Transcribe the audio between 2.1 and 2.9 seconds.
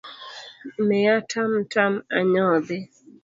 anyodhi.